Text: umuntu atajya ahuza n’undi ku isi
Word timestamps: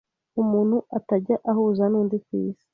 umuntu 0.41 0.77
atajya 0.97 1.35
ahuza 1.51 1.83
n’undi 1.91 2.17
ku 2.25 2.29
isi 2.45 2.67